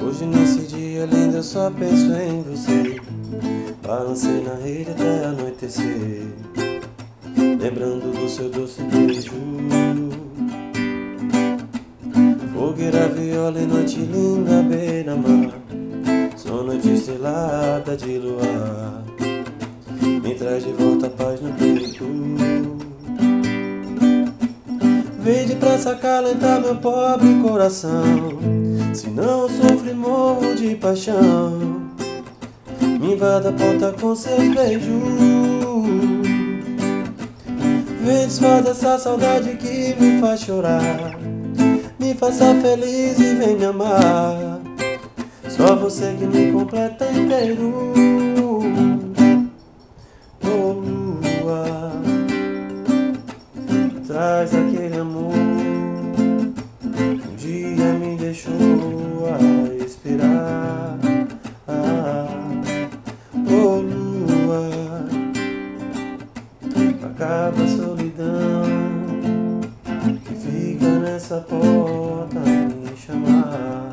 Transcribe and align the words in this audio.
Hoje 0.00 0.24
nesse 0.24 0.60
dia 0.66 1.04
lindo 1.04 1.36
eu 1.36 1.42
só 1.42 1.70
penso 1.70 2.10
em 2.14 2.42
você. 2.42 3.00
Balancei 3.86 4.42
na 4.42 4.54
rede 4.54 4.92
até 4.92 5.26
anoitecer. 5.26 6.22
Lembrando 7.60 8.18
do 8.18 8.28
seu 8.30 8.48
doce 8.48 8.82
beijo. 8.82 9.32
Fogueira, 12.54 13.08
viola 13.08 13.60
e 13.60 13.66
noite 13.66 13.98
linda 13.98 14.62
beira-mar 14.62 15.35
Noite 16.76 16.92
estrelada 16.92 17.96
de 17.96 18.18
luar. 18.18 19.02
Me 20.22 20.34
traz 20.34 20.62
de 20.62 20.72
volta 20.72 21.06
a 21.06 21.10
paz 21.10 21.40
no 21.40 21.50
peito. 21.54 22.04
Vem 25.20 25.46
depressa 25.46 25.92
acalentar 25.92 26.60
meu 26.60 26.76
pobre 26.76 27.34
coração. 27.40 28.02
Senão 28.92 29.44
eu 29.44 29.48
sofro 29.48 29.88
e 29.88 29.94
morro 29.94 30.54
de 30.54 30.74
paixão. 30.74 31.80
Me 33.00 33.14
invada 33.14 33.48
a 33.48 33.52
porta 33.52 33.94
com 33.98 34.14
seus 34.14 34.54
beijos. 34.54 34.92
Vem 38.02 38.26
desfaz 38.26 38.66
essa 38.66 38.98
saudade 38.98 39.56
que 39.56 39.96
me 39.98 40.20
faz 40.20 40.40
chorar. 40.40 41.18
Me 41.98 42.12
faça 42.14 42.54
feliz 42.56 43.18
e 43.18 43.34
vem 43.34 43.56
me 43.56 43.64
amar 43.64 44.55
Só 45.56 45.74
você 45.74 46.14
que 46.18 46.26
me 46.26 46.52
completa 46.52 47.10
inteiro 47.10 47.92
Oh 50.44 50.72
lua 50.72 51.92
Traz 54.06 54.54
aquele 54.54 54.98
amor 54.98 55.34
um 56.82 57.36
dia 57.36 57.92
me 57.94 58.16
deixou 58.16 58.52
a 59.32 59.84
esperar. 59.84 60.98
Oh 63.48 63.80
lua, 63.80 65.06
acaba 67.04 67.62
a 67.62 67.68
solidão 67.68 68.62
que 70.24 70.34
fica 70.34 70.88
nessa 70.98 71.40
porta 71.40 72.40
me 72.40 72.96
chamar. 72.96 73.85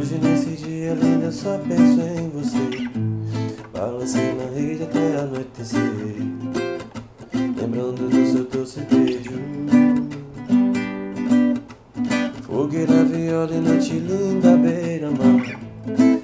Hoje 0.00 0.16
nesse 0.16 0.56
dia 0.56 0.94
lindo 0.94 1.26
eu 1.26 1.30
só 1.30 1.58
penso 1.58 2.00
em 2.00 2.30
você. 2.30 2.88
Balancei 3.70 4.32
na 4.32 4.44
rede 4.58 4.84
até 4.84 5.18
anoitecer. 5.18 6.16
Lembrando 7.34 8.08
do 8.08 8.26
seu 8.32 8.44
doce 8.44 8.80
beijo. 8.90 9.32
Fogueira, 12.44 13.04
viola 13.04 13.54
e 13.54 13.60
noite 13.60 13.92
linda 13.98 14.56
beira-mar. 14.56 15.60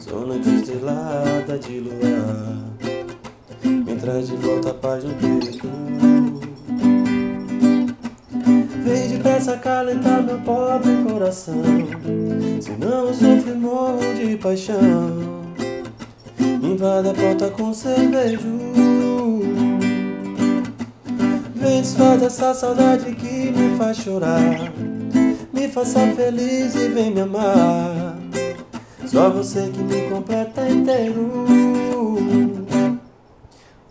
Só 0.00 0.20
noite 0.20 0.48
estrelada 0.48 1.58
de 1.58 1.80
luar. 1.80 2.72
Me 3.62 3.96
traz 3.96 4.28
de 4.28 4.36
volta 4.36 4.70
a 4.70 4.74
paz 4.74 5.04
no 5.04 5.12
peito 5.12 6.17
Vem 9.28 9.34
depressa 9.34 9.52
acalentar 9.52 10.22
meu 10.22 10.38
pobre 10.38 10.90
coração. 11.06 11.62
Senão 12.62 13.08
eu 13.08 13.14
sofro 13.14 13.52
e 13.52 13.54
morro 13.54 14.14
de 14.18 14.36
paixão. 14.38 15.44
Me 16.38 16.72
invada 16.72 17.10
a 17.10 17.14
porta 17.14 17.50
com 17.50 17.70
beijo 18.10 18.40
Vem 21.56 21.82
desfaz 21.82 22.22
essa 22.22 22.54
saudade 22.54 23.14
que 23.16 23.50
me 23.50 23.76
faz 23.76 23.98
chorar. 23.98 24.72
Me 25.52 25.68
faça 25.68 26.00
feliz 26.16 26.74
e 26.74 26.88
vem 26.88 27.10
me 27.10 27.20
amar. 27.20 28.16
Só 29.04 29.28
você 29.28 29.70
que 29.70 29.82
me 29.82 30.08
completa 30.08 30.66
inteiro. 30.66 31.44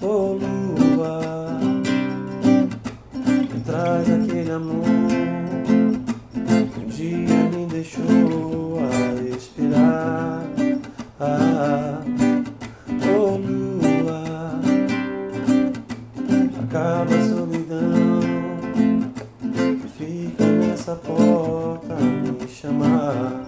Oh 0.01 0.35
lua 0.39 1.59
me 3.21 3.59
traz 3.61 4.09
aquele 4.09 4.51
amor 4.51 4.86
Yeshua 7.87 8.89
respirar. 9.23 10.43
Ah, 11.19 12.01
oh 13.07 13.37
lua, 13.37 14.59
acaba 16.63 17.15
a 17.15 17.29
solidão. 17.29 18.19
Fica 19.97 20.45
nessa 20.45 20.95
porta 20.97 21.95
me 21.95 22.47
chamar. 22.49 23.46